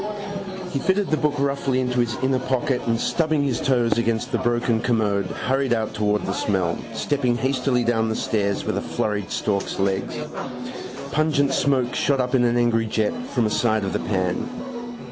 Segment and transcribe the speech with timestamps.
[0.71, 4.39] He fitted the book roughly into his inner pocket and, stubbing his toes against the
[4.39, 9.29] broken commode, hurried out towards the smell, stepping hastily down the stairs with a flurried
[9.29, 10.15] stork's legs.
[11.11, 14.49] Pungent smoke shot up in an angry jet from a side of the pan.